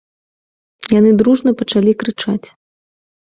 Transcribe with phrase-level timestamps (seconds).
[0.99, 2.47] Яны дружна пачалі крычаць.